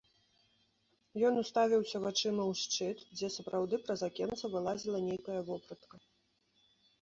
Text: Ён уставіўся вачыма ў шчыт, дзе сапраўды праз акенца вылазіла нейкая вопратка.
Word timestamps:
Ён 1.27 1.33
уставіўся 1.41 1.97
вачыма 2.05 2.43
ў 2.53 2.61
шчыт, 2.61 2.97
дзе 3.19 3.27
сапраўды 3.35 3.75
праз 3.85 3.99
акенца 4.09 4.45
вылазіла 4.55 4.99
нейкая 5.11 5.39
вопратка. 5.53 5.95